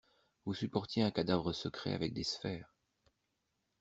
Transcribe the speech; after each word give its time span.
Vous 0.45 0.55
supportiez 0.55 1.03
un 1.03 1.11
cadavre 1.11 1.53
secret 1.53 1.93
avec 1.93 2.11
des 2.15 2.23
sphères. 2.23 2.73